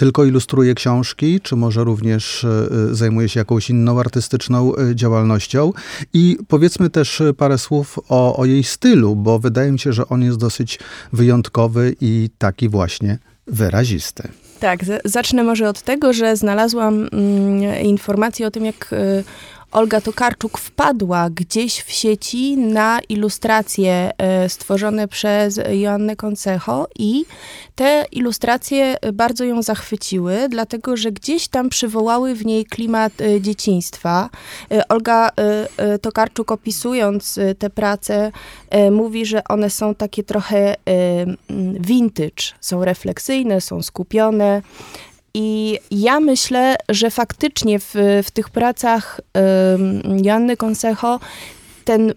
tylko 0.00 0.24
ilustruje 0.24 0.74
książki, 0.74 1.40
czy 1.40 1.56
może 1.56 1.84
również 1.84 2.44
e, 2.44 2.94
zajmuje 2.94 3.28
się 3.28 3.40
jakąś 3.40 3.70
inną 3.70 4.00
artystyczną 4.00 4.76
e, 4.76 4.96
działalnością. 4.96 5.72
I 6.12 6.38
powiedzmy 6.48 6.90
też 6.90 7.22
parę 7.36 7.58
słów 7.58 7.98
o, 8.08 8.36
o 8.36 8.44
jej 8.44 8.64
stylu, 8.64 9.16
bo 9.16 9.38
wydaje 9.38 9.72
mi 9.72 9.78
się, 9.78 9.92
że 9.92 10.08
on 10.08 10.22
jest 10.22 10.38
dosyć 10.38 10.78
wyjątkowy 11.12 11.96
i 12.00 12.30
taki 12.38 12.68
właśnie 12.68 13.18
wyrazisty. 13.46 14.28
Tak, 14.60 14.80
zacznę 15.04 15.44
może 15.44 15.68
od 15.68 15.82
tego, 15.82 16.12
że 16.12 16.36
znalazłam 16.36 17.08
mm, 17.12 17.62
o 18.44 18.50
tym, 18.50 18.64
jak 18.64 18.92
y, 18.92 19.24
Olga 19.72 20.00
Tokarczuk 20.00 20.58
wpadła 20.58 21.30
gdzieś 21.30 21.80
w 21.80 21.92
sieci 21.92 22.56
na 22.56 23.00
ilustracje 23.08 24.10
e, 24.18 24.48
stworzone 24.48 25.08
przez 25.08 25.60
Joannę 25.72 26.16
Koncecho 26.16 26.88
i 26.98 27.24
te 27.74 28.06
ilustracje 28.12 28.96
bardzo 29.12 29.44
ją 29.44 29.62
zachwyciły, 29.62 30.48
dlatego 30.48 30.96
że 30.96 31.12
gdzieś 31.12 31.48
tam 31.48 31.68
przywołały 31.68 32.34
w 32.34 32.46
niej 32.46 32.64
klimat 32.64 33.20
e, 33.20 33.40
dzieciństwa. 33.40 34.30
E, 34.70 34.88
Olga 34.88 35.30
Tokarczuk 36.02 36.52
opisując 36.52 37.38
te 37.58 37.70
prace 37.70 38.32
mówi, 38.90 39.26
że 39.26 39.44
one 39.44 39.70
są 39.70 39.94
takie 39.94 40.24
trochę 40.24 40.76
vintage, 41.80 42.54
są 42.60 42.84
refleksyjne, 42.84 43.60
są 43.60 43.82
skupione. 43.82 44.62
I 45.34 45.78
ja 45.90 46.20
myślę, 46.20 46.76
że 46.88 47.10
faktycznie 47.10 47.78
w, 47.78 47.94
w 48.24 48.30
tych 48.30 48.50
pracach 48.50 49.20
um, 49.34 50.24
Joanny 50.24 50.56
Consejo 50.56 51.20
ten 51.84 52.10
y, 52.10 52.14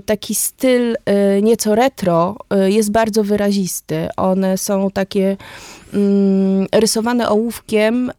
taki 0.00 0.34
styl 0.34 0.92
y, 0.92 1.42
nieco 1.42 1.74
retro 1.74 2.36
y, 2.66 2.70
jest 2.70 2.90
bardzo 2.90 3.24
wyrazisty. 3.24 4.08
One 4.16 4.58
są 4.58 4.90
takie 4.90 5.36
rysowane 6.72 7.28
ołówkiem, 7.28 8.12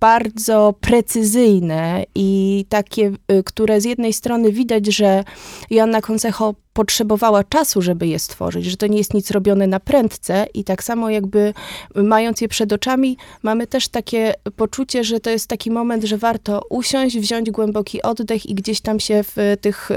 bardzo 0.00 0.74
precyzyjne 0.80 2.04
i 2.14 2.64
takie, 2.68 3.12
które 3.44 3.80
z 3.80 3.84
jednej 3.84 4.12
strony 4.12 4.52
widać, 4.52 4.86
że 4.86 5.24
Joanna 5.70 6.00
Consejo 6.00 6.54
potrzebowała 6.72 7.44
czasu, 7.44 7.82
żeby 7.82 8.06
je 8.06 8.18
stworzyć, 8.18 8.64
że 8.64 8.76
to 8.76 8.86
nie 8.86 8.98
jest 8.98 9.14
nic 9.14 9.30
robione 9.30 9.66
na 9.66 9.80
prędce 9.80 10.46
i 10.54 10.64
tak 10.64 10.84
samo 10.84 11.10
jakby 11.10 11.54
mając 11.94 12.40
je 12.40 12.48
przed 12.48 12.72
oczami, 12.72 13.16
mamy 13.42 13.66
też 13.66 13.88
takie 13.88 14.34
poczucie, 14.56 15.04
że 15.04 15.20
to 15.20 15.30
jest 15.30 15.46
taki 15.48 15.70
moment, 15.70 16.04
że 16.04 16.18
warto 16.18 16.62
usiąść, 16.70 17.18
wziąć 17.18 17.50
głęboki 17.50 18.02
oddech 18.02 18.46
i 18.46 18.54
gdzieś 18.54 18.80
tam 18.80 19.00
się 19.00 19.22
w 19.22 19.56
tych 19.60 19.90
y, 19.90 19.96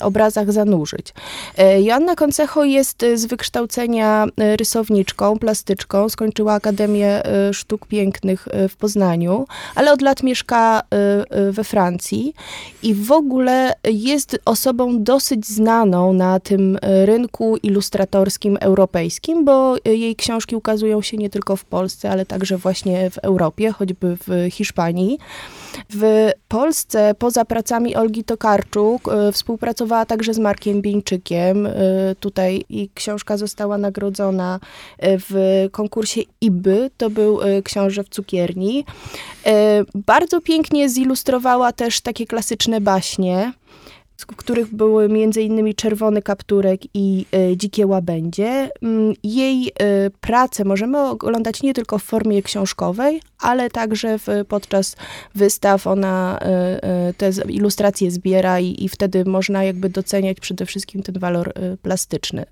obrazach 0.00 0.52
zanurzyć. 0.52 1.14
Y, 1.58 1.82
Joanna 1.82 2.14
Koncecho 2.14 2.64
jest 2.64 3.04
z 3.14 3.26
wykształcenia 3.26 4.26
rysowniczką, 4.36 5.38
plastyczką, 5.38 6.08
skończyła 6.08 6.52
Akademię 6.52 7.22
y, 7.50 7.54
Sztuk 7.54 7.86
Pięknych 7.86 8.48
w 8.68 8.76
Poznaniu, 8.76 9.46
ale 9.74 9.92
od 9.92 10.02
lat 10.02 10.22
mieszka 10.22 10.82
we 11.50 11.64
Francji 11.64 12.34
i 12.82 12.94
w 12.94 13.12
ogóle 13.12 13.74
jest 13.84 14.38
osobą 14.44 15.02
dosyć 15.02 15.46
znaną 15.46 15.95
na 16.12 16.40
tym 16.40 16.78
e, 16.82 17.06
rynku 17.06 17.56
ilustratorskim 17.56 18.58
europejskim, 18.60 19.44
bo 19.44 19.76
e, 19.84 19.94
jej 19.94 20.16
książki 20.16 20.56
ukazują 20.56 21.02
się 21.02 21.16
nie 21.16 21.30
tylko 21.30 21.56
w 21.56 21.64
Polsce, 21.64 22.10
ale 22.10 22.26
także 22.26 22.58
właśnie 22.58 23.10
w 23.10 23.18
Europie, 23.18 23.70
choćby 23.72 24.16
w 24.26 24.52
Hiszpanii. 24.52 25.18
W 25.90 26.30
Polsce 26.48 27.14
poza 27.18 27.44
pracami 27.44 27.96
Olgi 27.96 28.24
Tokarczuk 28.24 29.08
e, 29.08 29.32
współpracowała 29.32 30.06
także 30.06 30.34
z 30.34 30.38
Markiem 30.38 30.82
Bieńczykiem. 30.82 31.68
Tutaj 32.20 32.64
i 32.68 32.88
książka 32.94 33.36
została 33.36 33.78
nagrodzona 33.78 34.60
w 35.02 35.66
konkursie 35.72 36.20
IBY, 36.40 36.90
to 36.96 37.10
był 37.10 37.38
książę 37.64 38.04
w 38.04 38.08
cukierni. 38.08 38.84
Bardzo 39.94 40.40
pięknie 40.40 40.88
zilustrowała 40.88 41.72
też 41.72 42.00
takie 42.00 42.26
klasyczne 42.26 42.80
baśnie 42.80 43.52
w 44.16 44.26
których 44.26 44.74
były 44.74 45.08
innymi 45.42 45.74
Czerwony 45.74 46.22
Kapturek 46.22 46.80
i 46.94 47.26
y, 47.52 47.56
Dzikie 47.56 47.86
Łabędzie. 47.86 48.70
Mm, 48.82 49.14
jej 49.22 49.68
y, 49.68 49.72
pracę 50.20 50.64
możemy 50.64 51.00
oglądać 51.00 51.62
nie 51.62 51.74
tylko 51.74 51.98
w 51.98 52.02
formie 52.02 52.42
książkowej, 52.42 53.20
ale 53.40 53.70
także 53.70 54.18
w, 54.18 54.26
podczas 54.48 54.96
wystaw 55.34 55.86
ona 55.86 56.38
y, 57.10 57.14
te 57.14 57.30
ilustracje 57.48 58.10
zbiera 58.10 58.60
i, 58.60 58.84
i 58.84 58.88
wtedy 58.88 59.24
można 59.24 59.64
jakby 59.64 59.88
doceniać 59.88 60.40
przede 60.40 60.66
wszystkim 60.66 61.02
ten 61.02 61.18
walor 61.18 61.52
plastyczny. 61.82 62.46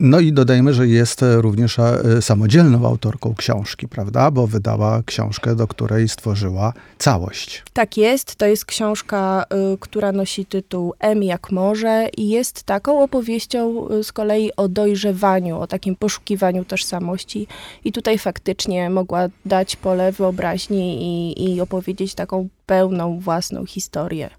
No 0.00 0.20
i 0.20 0.32
dodajmy, 0.32 0.74
że 0.74 0.88
jest 0.88 1.24
również 1.36 1.78
e, 1.78 2.22
samodzielną 2.22 2.86
autorką 2.86 3.34
książki, 3.34 3.88
prawda? 3.88 4.30
Bo 4.30 4.46
wydała 4.46 5.02
książkę, 5.06 5.56
do 5.56 5.66
której 5.66 6.08
stworzyła 6.08 6.72
całość. 6.98 7.62
Tak 7.72 7.96
jest. 7.96 8.36
To 8.36 8.46
jest 8.46 8.64
książka, 8.64 9.44
y, 9.74 9.78
która 9.78 10.12
nosi 10.12 10.46
tytuł 10.46 10.94
M 10.98 11.22
jak 11.22 11.52
może 11.52 12.08
i 12.16 12.28
jest 12.28 12.62
taką 12.62 13.02
opowieścią 13.02 13.88
y, 13.88 14.04
z 14.04 14.12
kolei 14.12 14.50
o 14.56 14.68
dojrzewaniu, 14.68 15.60
o 15.60 15.66
takim 15.66 15.96
poszukiwaniu 15.96 16.64
tożsamości. 16.64 17.46
I 17.84 17.92
tutaj 17.92 18.18
faktycznie 18.18 18.90
mogła 18.90 19.28
dać 19.46 19.76
pole 19.76 20.12
wyobraźni 20.12 21.02
i, 21.02 21.44
i 21.54 21.60
opowiedzieć 21.60 22.14
taką 22.14 22.48
pełną 22.66 23.18
własną 23.18 23.66
historię, 23.66 24.30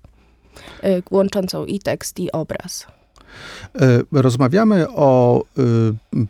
y, 0.84 1.04
łączącą 1.12 1.66
i 1.66 1.80
tekst, 1.80 2.20
i 2.20 2.32
obraz. 2.32 2.99
E, 3.76 4.02
rozmawiamy 4.12 4.90
o 4.90 5.44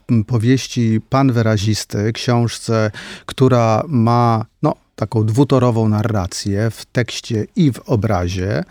y, 0.09 0.23
powieści 0.23 1.01
Pan 1.09 1.31
Wyrazisty, 1.31 2.13
książce, 2.13 2.91
która 3.25 3.83
ma 3.87 4.45
no, 4.63 4.75
taką 4.95 5.25
dwutorową 5.25 5.89
narrację 5.89 6.71
w 6.71 6.85
tekście 6.85 7.45
i 7.55 7.71
w 7.71 7.79
obrazie. 7.79 8.63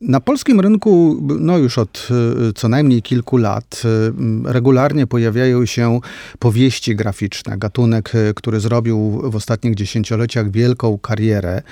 Na 0.00 0.20
polskim 0.20 0.60
rynku, 0.60 1.20
no 1.40 1.58
już 1.58 1.78
od 1.78 2.08
y, 2.48 2.52
co 2.52 2.68
najmniej 2.68 3.02
kilku 3.02 3.36
lat, 3.36 3.82
y, 3.84 4.52
regularnie 4.52 5.06
pojawiają 5.06 5.66
się 5.66 6.00
powieści 6.38 6.96
graficzne. 6.96 7.58
Gatunek, 7.58 8.14
y, 8.14 8.34
który 8.34 8.60
zrobił 8.60 9.20
w 9.30 9.36
ostatnich 9.36 9.74
dziesięcioleciach 9.74 10.50
wielką 10.50 10.98
karierę 10.98 11.62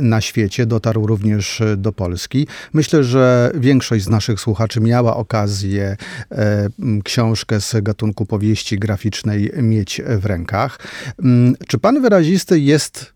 na 0.00 0.20
świecie, 0.20 0.66
dotarł 0.66 1.06
również 1.06 1.62
do 1.76 1.92
Polski. 1.92 2.46
Myślę, 2.72 3.04
że 3.04 3.52
większość 3.54 4.04
z 4.04 4.08
naszych 4.08 4.40
słuchaczy 4.40 4.80
miała 4.80 5.16
okazję 5.16 5.96
książkę 7.04 7.60
z 7.60 7.74
gatunku 7.82 8.26
powieści 8.26 8.78
graficznej 8.78 9.50
mieć 9.56 10.02
w 10.18 10.26
rękach. 10.26 10.78
Czy 11.68 11.78
pan 11.78 12.02
wyrazisty 12.02 12.60
jest 12.60 13.12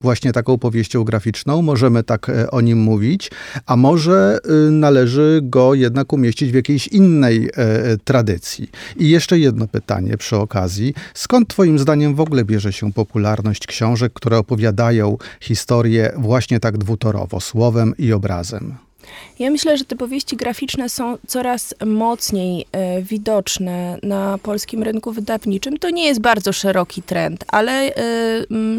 właśnie 0.00 0.32
taką 0.32 0.58
powieścią 0.58 1.04
graficzną, 1.04 1.62
możemy 1.62 2.02
tak 2.02 2.28
e, 2.28 2.50
o 2.50 2.60
nim 2.60 2.78
mówić, 2.78 3.30
a 3.66 3.76
może 3.76 4.38
y, 4.68 4.70
należy 4.70 5.40
go 5.42 5.74
jednak 5.74 6.12
umieścić 6.12 6.52
w 6.52 6.54
jakiejś 6.54 6.86
innej 6.86 7.46
e, 7.46 7.50
e, 7.56 7.96
tradycji. 7.96 8.70
I 8.96 9.10
jeszcze 9.10 9.38
jedno 9.38 9.68
pytanie 9.68 10.16
przy 10.16 10.36
okazji. 10.36 10.94
Skąd 11.14 11.48
twoim 11.48 11.78
zdaniem 11.78 12.14
w 12.14 12.20
ogóle 12.20 12.44
bierze 12.44 12.72
się 12.72 12.92
popularność 12.92 13.66
książek, 13.66 14.12
które 14.12 14.38
opowiadają 14.38 15.16
historię 15.40 16.12
właśnie 16.16 16.60
tak 16.60 16.78
dwutorowo, 16.78 17.40
słowem 17.40 17.94
i 17.98 18.12
obrazem? 18.12 18.89
Ja 19.38 19.50
myślę, 19.50 19.78
że 19.78 19.84
te 19.84 19.96
powieści 19.96 20.36
graficzne 20.36 20.88
są 20.88 21.18
coraz 21.26 21.74
mocniej 21.86 22.66
e, 22.72 23.02
widoczne 23.02 23.98
na 24.02 24.38
polskim 24.38 24.82
rynku 24.82 25.12
wydawniczym. 25.12 25.78
To 25.78 25.90
nie 25.90 26.04
jest 26.04 26.20
bardzo 26.20 26.52
szeroki 26.52 27.02
trend, 27.02 27.44
ale 27.48 27.72
e, 27.72 27.92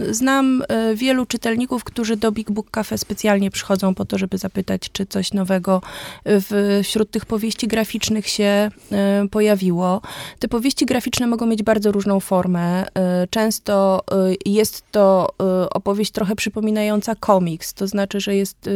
znam 0.09 0.63
e, 0.67 0.95
wielu 0.95 1.25
czytelników, 1.25 1.83
którzy 1.83 2.17
do 2.17 2.31
Big 2.31 2.51
Book 2.51 2.71
Cafe 2.71 2.97
specjalnie 2.97 3.51
przychodzą 3.51 3.95
po 3.95 4.05
to, 4.05 4.17
żeby 4.17 4.38
zapytać, 4.38 4.81
czy 4.91 5.05
coś 5.05 5.33
nowego 5.33 5.81
w, 6.25 6.81
wśród 6.83 7.11
tych 7.11 7.25
powieści 7.25 7.67
graficznych 7.67 8.27
się 8.27 8.43
e, 8.91 9.27
pojawiło. 9.31 10.01
Te 10.39 10.47
powieści 10.47 10.85
graficzne 10.85 11.27
mogą 11.27 11.45
mieć 11.45 11.63
bardzo 11.63 11.91
różną 11.91 12.19
formę. 12.19 12.85
E, 12.93 13.27
często 13.29 14.03
e, 14.11 14.15
jest 14.45 14.83
to 14.91 15.29
e, 15.39 15.69
opowieść 15.69 16.11
trochę 16.11 16.35
przypominająca 16.35 17.15
komiks, 17.15 17.73
to 17.73 17.88
znaczy, 17.88 18.19
że 18.19 18.35
jest 18.35 18.67
e, 18.67 18.71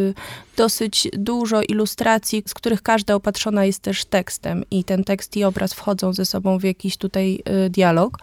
dosyć 0.58 1.08
dużo 1.46 1.62
ilustracji, 1.62 2.44
z 2.48 2.54
których 2.54 2.82
każda 2.82 3.16
opatrzona 3.16 3.66
jest 3.66 3.80
też 3.80 4.06
tekstem 4.06 4.64
i 4.72 4.84
ten 4.84 5.04
tekst 5.04 5.38
i 5.38 5.44
obraz 5.44 5.74
wchodzą 5.74 6.14
ze 6.14 6.26
sobą 6.26 6.58
w 6.58 6.64
jakiś 6.64 6.98
tutaj 6.98 7.44
y, 7.66 7.70
dialog. 7.70 8.18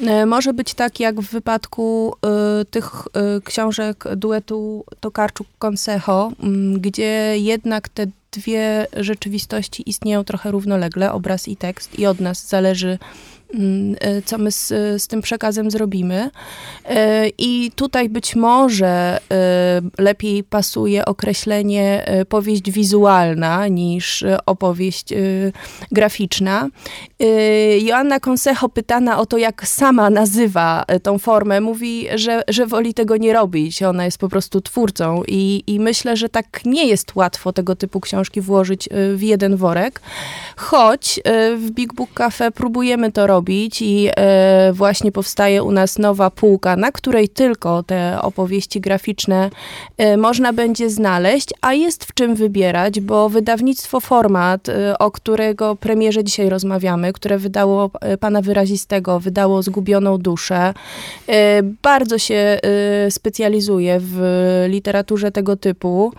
Y, 0.00 0.26
może 0.26 0.52
być 0.54 0.74
tak 0.74 1.00
jak 1.00 1.20
w 1.20 1.30
wypadku 1.30 2.14
y, 2.60 2.64
tych 2.64 2.92
y, 3.36 3.40
książek 3.40 4.04
duetu 4.16 4.84
Tokarczuk-Consejo, 5.00 6.32
mm, 6.42 6.80
gdzie 6.80 7.38
jednak 7.38 7.88
te 7.88 8.06
dwie 8.32 8.86
rzeczywistości 8.96 9.90
istnieją 9.90 10.24
trochę 10.24 10.50
równolegle, 10.50 11.12
obraz 11.12 11.48
i 11.48 11.56
tekst 11.56 11.98
i 11.98 12.06
od 12.06 12.20
nas 12.20 12.48
zależy 12.48 12.98
co 14.24 14.38
my 14.38 14.50
z, 14.52 14.68
z 15.02 15.06
tym 15.06 15.22
przekazem 15.22 15.70
zrobimy. 15.70 16.30
Y, 16.90 16.92
I 17.38 17.70
tutaj 17.76 18.08
być 18.08 18.36
może 18.36 19.18
y, 19.18 20.02
lepiej 20.02 20.44
pasuje 20.44 21.04
określenie 21.04 22.04
y, 22.20 22.24
powieść 22.24 22.70
wizualna 22.70 23.68
niż 23.68 24.22
y, 24.22 24.36
opowieść 24.46 25.12
y, 25.12 25.52
graficzna. 25.92 26.68
Y, 27.22 27.78
Joanna 27.82 28.20
Consejo 28.20 28.68
pytana 28.68 29.18
o 29.18 29.26
to, 29.26 29.38
jak 29.38 29.66
sama 29.66 30.10
nazywa 30.10 30.84
y, 30.96 31.00
tą 31.00 31.18
formę, 31.18 31.60
mówi, 31.60 32.06
że, 32.14 32.42
że 32.48 32.66
woli 32.66 32.94
tego 32.94 33.16
nie 33.16 33.32
robić. 33.32 33.82
Ona 33.82 34.04
jest 34.04 34.18
po 34.18 34.28
prostu 34.28 34.60
twórcą 34.60 35.22
i, 35.28 35.64
i 35.66 35.80
myślę, 35.80 36.16
że 36.16 36.28
tak 36.28 36.64
nie 36.64 36.86
jest 36.86 37.16
łatwo 37.16 37.52
tego 37.52 37.76
typu 37.76 38.00
książki 38.00 38.40
włożyć 38.40 38.86
y, 38.86 39.16
w 39.16 39.22
jeden 39.22 39.56
worek, 39.56 40.00
choć 40.56 41.18
y, 41.18 41.56
w 41.56 41.70
Big 41.70 41.94
Book 41.94 42.10
Cafe 42.14 42.50
próbujemy 42.50 43.12
to 43.12 43.26
robić 43.26 43.43
i 43.50 44.08
y, 44.70 44.72
właśnie 44.72 45.12
powstaje 45.12 45.62
u 45.62 45.72
nas 45.72 45.98
nowa 45.98 46.30
półka, 46.30 46.76
na 46.76 46.92
której 46.92 47.28
tylko 47.28 47.82
te 47.82 48.22
opowieści 48.22 48.80
graficzne 48.80 49.50
y, 50.00 50.16
można 50.16 50.52
będzie 50.52 50.90
znaleźć, 50.90 51.48
a 51.60 51.74
jest 51.74 52.04
w 52.04 52.14
czym 52.14 52.34
wybierać, 52.34 53.00
bo 53.00 53.28
wydawnictwo 53.28 54.00
Format, 54.00 54.68
y, 54.68 54.98
o 54.98 55.10
którego 55.10 55.76
premierze 55.76 56.24
dzisiaj 56.24 56.48
rozmawiamy, 56.48 57.12
które 57.12 57.38
wydało 57.38 57.90
pana 58.20 58.42
wyrazistego, 58.42 59.20
wydało 59.20 59.62
Zgubioną 59.62 60.18
duszę, 60.18 60.74
bardzo 61.82 62.18
się 62.18 62.58
specjalizuje 63.10 63.98
w 64.00 64.20
literaturze 64.68 65.32
tego 65.32 65.56
typu. 65.56 66.12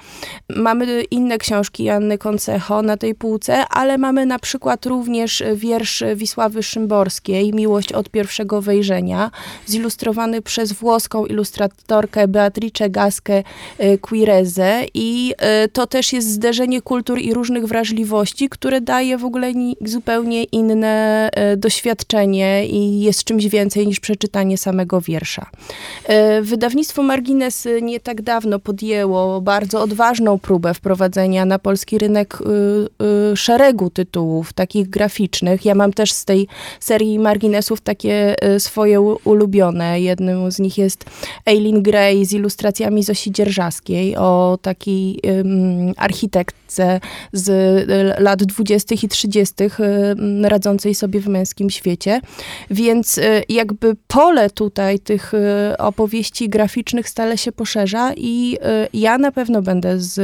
Mamy 0.55 1.03
inne 1.03 1.38
książki 1.38 1.84
Janny 1.84 2.17
Koncecho 2.17 2.82
na 2.82 2.98
tej 2.98 3.15
półce, 3.15 3.67
ale 3.67 3.98
mamy 3.98 4.25
na 4.25 4.39
przykład 4.39 4.86
również 4.86 5.44
wiersz 5.55 6.03
Wisławy 6.15 6.63
Szymborskiej, 6.63 7.14
Miłość 7.53 7.93
od 7.93 8.10
pierwszego 8.10 8.62
wejrzenia, 8.62 9.31
zilustrowany 9.67 10.41
przez 10.41 10.74
włoską 10.74 11.25
ilustratorkę 11.25 12.27
Beatrice 12.27 12.89
Gaskę 12.89 13.43
y, 13.84 13.98
Quireze 13.98 14.84
i 14.93 15.34
y, 15.65 15.69
to 15.69 15.88
też 15.88 16.13
jest 16.13 16.29
zderzenie 16.31 16.81
kultur 16.81 17.19
i 17.19 17.34
różnych 17.34 17.65
wrażliwości, 17.65 18.50
które 18.50 18.81
daje 18.81 19.17
w 19.17 19.25
ogóle 19.25 19.53
ni- 19.53 19.77
zupełnie 19.86 20.43
inne 20.43 21.29
y, 21.53 21.57
doświadczenie 21.57 22.67
i 22.67 23.01
jest 23.01 23.24
czymś 23.24 23.45
więcej 23.45 23.88
niż 23.88 24.00
przeczytanie 24.00 24.57
samego 24.57 25.01
wiersza. 25.01 25.45
Wydawnictwo 26.41 27.03
Margines 27.03 27.67
nie 27.81 28.00
tak 28.00 28.22
dawno 28.22 28.60
podjęło 28.60 29.41
bardzo 29.41 29.81
odważną 29.81 30.39
próbę 30.39 30.74
wprowadzenia 30.74 31.45
na 31.45 31.60
polski 31.60 31.98
rynek 31.98 32.38
szeregu 33.36 33.89
tytułów 33.89 34.53
takich 34.53 34.89
graficznych. 34.89 35.65
Ja 35.65 35.75
mam 35.75 35.93
też 35.93 36.12
z 36.12 36.25
tej 36.25 36.48
serii 36.79 36.94
marginesów 37.19 37.81
takie 37.81 38.35
y, 38.55 38.59
swoje 38.59 39.01
ulubione. 39.01 40.01
Jednym 40.01 40.51
z 40.51 40.59
nich 40.59 40.77
jest 40.77 41.05
Eileen 41.45 41.83
Gray 41.83 42.25
z 42.25 42.33
ilustracjami 42.33 43.03
Zosi 43.03 43.31
Dzierżawskiej 43.31 44.17
o 44.17 44.57
takiej 44.61 45.19
ym, 45.25 45.93
architektce 45.97 46.65
z 47.33 47.49
y, 47.49 48.21
lat 48.23 48.43
20. 48.43 48.95
i 49.03 49.07
30. 49.07 49.53
y, 49.63 49.69
radzącej 50.49 50.95
sobie 50.95 51.19
w 51.19 51.27
męskim 51.27 51.69
świecie. 51.69 52.21
Więc 52.71 53.17
y, 53.17 53.43
jakby 53.49 53.95
pole 54.07 54.49
tutaj 54.49 54.99
tych 54.99 55.31
opowieści 55.77 56.49
graficznych 56.49 57.09
stale 57.09 57.37
się 57.37 57.51
poszerza 57.51 58.13
i 58.17 58.57
ja 58.93 59.17
na 59.17 59.31
pewno 59.31 59.61
będę 59.61 59.99
z 59.99 60.19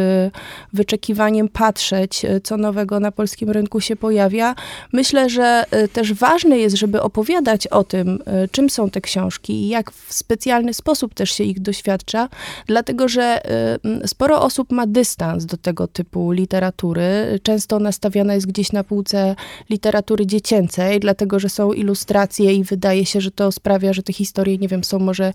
wyczekiwaniem 0.74 1.50
patrzeć, 1.50 2.26
co 2.44 2.58
nowego 2.58 3.00
na 3.00 3.12
polskim 3.12 3.50
rynku 3.50 3.82
się 3.82 3.96
pojawia. 3.96 4.56
Myślę, 4.94 5.30
że 5.30 5.66
też 5.94 6.14
ważne 6.14 6.58
jest, 6.62 6.78
żeby 6.78 7.02
opowiadać 7.02 7.68
o 7.68 7.84
tym, 7.84 8.20
y, 8.44 8.50
czym 8.52 8.70
są 8.70 8.90
te 8.90 9.02
książki 9.02 9.54
i 9.54 9.68
jak 9.68 9.92
w 9.92 10.14
specjalny 10.14 10.74
sposób 10.74 11.14
też 11.14 11.32
się 11.32 11.44
ich 11.44 11.60
doświadcza, 11.60 12.30
dlatego 12.66 13.08
że 13.08 13.42
m, 13.84 14.02
sporo 14.06 14.42
osób 14.42 14.72
ma 14.72 14.88
dystans 14.88 15.46
do 15.46 15.58
tego 15.58 15.88
typu 15.88 16.32
literatury. 16.32 17.40
Często 17.44 17.80
nastawiana 17.80 18.34
jest 18.34 18.48
gdzieś 18.48 18.72
na 18.72 18.84
półce 18.84 19.36
literatury 19.70 20.26
dziecięcej, 20.26 21.00
dlatego 21.00 21.40
że 21.40 21.50
są 21.50 21.74
ilustracje 21.74 22.54
i 22.54 22.64
wydaje 22.64 23.06
się, 23.06 23.22
że 23.22 23.32
to 23.32 23.52
sprawia, 23.52 23.94
że 23.94 24.04
te 24.04 24.14
historie, 24.14 24.58
nie 24.58 24.68
wiem, 24.68 24.84
są 24.84 25.00
może 25.00 25.34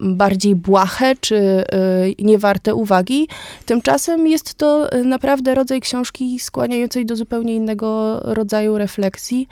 bardziej 0.00 0.54
błahe 0.54 1.14
czy 1.20 1.36
y, 1.36 1.64
niewarte 2.18 2.74
uwagi. 2.74 3.28
Tymczasem 3.66 4.26
jest 4.26 4.54
to 4.54 4.88
naprawdę 5.04 5.54
rodzaj 5.54 5.80
książki 5.80 6.38
skłaniającej 6.40 7.06
do 7.06 7.16
zupełnie 7.16 7.54
innego 7.54 8.20
rodzaju 8.20 8.78
refleksji 8.78 9.48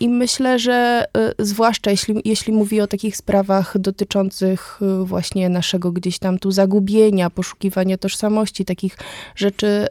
i 0.00 0.08
myślę, 0.08 0.37
że 0.58 1.04
y, 1.40 1.44
zwłaszcza 1.44 1.90
jeśli, 1.90 2.14
jeśli 2.24 2.52
mówi 2.52 2.80
o 2.80 2.86
takich 2.86 3.16
sprawach 3.16 3.78
dotyczących 3.78 4.80
y, 4.82 5.04
właśnie 5.04 5.48
naszego 5.48 5.92
gdzieś 5.92 6.18
tam 6.18 6.38
tu 6.38 6.50
zagubienia, 6.50 7.30
poszukiwania 7.30 7.98
tożsamości, 7.98 8.64
takich 8.64 8.96
rzeczy 9.34 9.86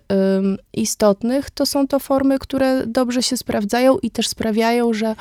istotnych, 0.73 1.49
to 1.49 1.65
są 1.65 1.87
to 1.87 1.99
formy, 1.99 2.39
które 2.39 2.87
dobrze 2.87 3.23
się 3.23 3.37
sprawdzają 3.37 3.97
i 3.97 4.11
też 4.11 4.27
sprawiają, 4.27 4.93
że 4.93 5.15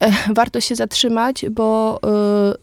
warto 0.34 0.60
się 0.60 0.74
zatrzymać, 0.74 1.44
bo 1.50 2.00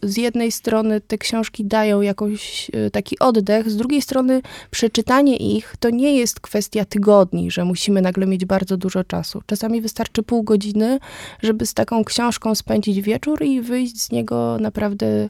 y, 0.02 0.08
z 0.08 0.16
jednej 0.16 0.52
strony 0.52 1.00
te 1.00 1.18
książki 1.18 1.64
dają 1.64 2.00
jakoś 2.00 2.70
y, 2.74 2.90
taki 2.90 3.18
oddech, 3.18 3.70
z 3.70 3.76
drugiej 3.76 4.02
strony 4.02 4.42
przeczytanie 4.70 5.36
ich 5.36 5.74
to 5.80 5.90
nie 5.90 6.16
jest 6.16 6.40
kwestia 6.40 6.84
tygodni, 6.84 7.50
że 7.50 7.64
musimy 7.64 8.02
nagle 8.02 8.26
mieć 8.26 8.44
bardzo 8.44 8.76
dużo 8.76 9.04
czasu. 9.04 9.42
Czasami 9.46 9.80
wystarczy 9.80 10.22
pół 10.22 10.42
godziny, 10.42 10.98
żeby 11.42 11.66
z 11.66 11.74
taką 11.74 12.04
książką 12.04 12.54
spędzić 12.54 13.00
wieczór 13.00 13.42
i 13.42 13.60
wyjść 13.60 14.02
z 14.02 14.10
niego 14.10 14.56
naprawdę 14.60 15.28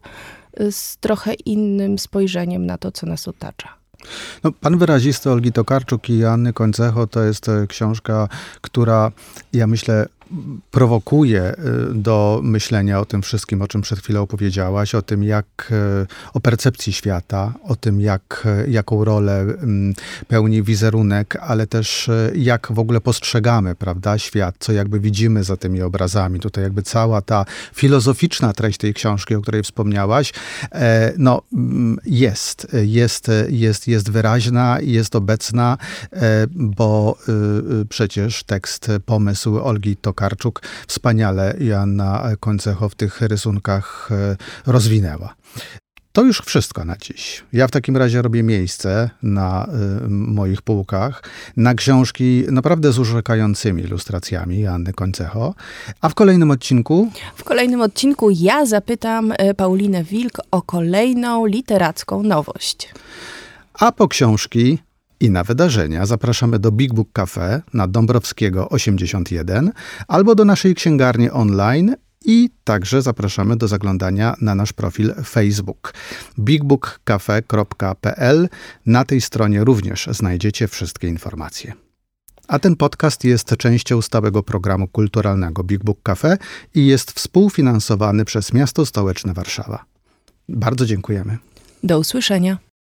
y, 0.61 0.73
z 0.73 0.97
trochę 0.97 1.35
innym 1.35 1.99
spojrzeniem 1.99 2.67
na 2.67 2.79
to, 2.79 2.93
co 2.93 3.07
nas 3.07 3.29
otacza. 3.29 3.79
No, 4.45 4.53
Pan 4.53 4.79
wyrazisty 4.79 5.31
Olgi 5.31 5.53
Tokarczuk 5.53 6.11
i 6.11 6.25
Anny 6.25 6.53
Końcecho 6.53 7.07
to 7.07 7.23
jest 7.23 7.49
e, 7.49 7.67
książka, 7.67 8.29
która, 8.61 9.13
ja 9.53 9.67
myślę, 9.67 10.07
prowokuje 10.71 11.43
e, 11.43 11.55
do 11.95 12.41
myślenia 12.43 13.01
o 13.01 13.05
tym 13.05 13.23
wszystkim, 13.23 13.63
o 13.63 13.69
czym 13.69 13.81
przed 13.81 13.99
chwilą 13.99 14.27
powiedziałaś, 14.27 14.95
o 14.95 15.03
tym, 15.03 15.23
jak, 15.25 15.47
e, 15.71 16.07
o 16.35 16.41
percepcji 16.41 16.93
świata, 16.93 17.55
o 17.63 17.77
tym, 17.77 18.01
jak, 18.01 18.47
e, 18.47 18.71
jaką 18.71 19.05
rolę 19.05 19.41
mm, 19.41 19.95
pełni 20.29 20.63
wizerunek, 20.63 21.37
ale 21.41 21.67
też 21.67 22.11
jak 22.35 22.73
w 22.73 22.79
ogóle 22.79 23.01
postrzegamy, 23.01 23.75
prawda, 23.75 24.19
świat, 24.19 24.55
co 24.59 24.73
jakby 24.73 25.01
widzimy 25.01 25.45
za 25.45 25.57
tymi 25.57 25.83
obrazami. 25.83 26.41
Tutaj 26.41 26.65
jakby 26.65 26.83
cała 26.83 27.23
ta 27.23 27.45
filozoficzna 27.75 28.53
treść 28.53 28.79
tej 28.79 28.95
książki, 28.95 29.35
o 29.35 29.41
której 29.41 29.63
wspomniałaś, 29.63 30.33
e, 30.73 31.13
no, 31.19 31.43
mm, 31.53 31.99
jest, 32.07 32.67
jest, 32.73 33.31
jest, 33.49 33.89
jest 33.89 34.11
wyraźna, 34.11 34.79
jest 34.81 35.17
obecna, 35.17 35.79
e, 36.13 36.47
bo 36.53 37.19
y, 37.29 37.33
y, 37.81 37.87
przecież 37.87 38.45
tekst, 38.45 38.91
pomysł 39.07 39.59
Olgi 39.59 39.97
Tokarczuk 40.19 40.63
wspaniale 40.87 41.55
Joanna 41.61 42.31
Końcecho 42.41 42.89
w 42.89 42.95
tych 42.95 43.21
rysunkach 43.21 44.09
e, 44.11 44.37
rozwinęła. 44.67 45.35
To 46.13 46.25
już 46.25 46.41
wszystko 46.41 46.85
na 46.85 46.97
dziś. 46.97 47.45
Ja 47.53 47.67
w 47.67 47.71
takim 47.71 47.97
razie 47.97 48.23
robię 48.23 48.43
miejsce 48.43 49.11
na 49.23 49.69
y, 50.05 50.09
moich 50.09 50.63
półkach 50.63 51.23
na 51.57 51.75
książki 51.75 52.45
naprawdę 52.51 52.93
z 52.93 52.99
urzekającymi 52.99 53.83
ilustracjami 53.83 54.61
Joanny 54.61 54.93
Końcecho. 54.93 55.55
A 56.01 56.09
w 56.09 56.15
kolejnym 56.15 56.51
odcinku 56.51 57.11
W 57.37 57.45
kolejnym 57.45 57.81
odcinku 57.81 58.31
ja 58.31 58.67
zapytam 58.67 59.33
y, 59.33 59.55
Paulinę 59.55 60.05
Wilk 60.05 60.41
o 60.51 60.63
kolejną 60.63 61.47
literacką 61.47 62.23
nowość. 62.23 62.89
A 63.75 63.93
po 63.93 64.09
książki 64.09 64.79
I 65.21 65.31
na 65.31 65.45
wydarzenia 65.45 66.07
zapraszamy 66.07 66.59
do 66.59 66.73
Big 66.73 66.95
Book 66.95 67.09
Cafe 67.13 67.63
na 67.75 67.89
Dąbrowskiego 67.89 68.69
81 68.69 69.73
albo 70.09 70.35
do 70.35 70.45
naszej 70.45 70.75
księgarni 70.75 71.31
online 71.31 71.97
i 72.25 72.51
także 72.65 73.03
zapraszamy 73.03 73.57
do 73.57 73.69
zaglądania 73.69 74.35
na 74.41 74.55
nasz 74.55 74.73
profil 74.73 75.15
Facebook 75.25 75.95
bigbookcafe.pl. 76.39 78.49
Na 78.87 79.05
tej 79.05 79.21
stronie 79.21 79.65
również 79.65 80.09
znajdziecie 80.11 80.69
wszystkie 80.69 81.09
informacje. 81.09 81.73
A 82.49 82.59
ten 82.59 82.77
podcast 82.77 83.25
jest 83.25 83.57
częścią 83.57 84.03
stałego 84.03 84.43
programu 84.43 84.89
kulturalnego 84.89 85.65
Big 85.65 85.85
Book 85.85 86.03
Cafe 86.03 86.39
i 86.75 86.87
jest 86.87 87.13
współfinansowany 87.13 88.25
przez 88.25 88.53
Miasto 88.53 88.87
Stołeczne 88.87 89.35
Warszawa. 89.35 89.85
Bardzo 90.49 90.87
dziękujemy. 90.87 91.39
Do 91.83 91.99
usłyszenia. 91.99 92.68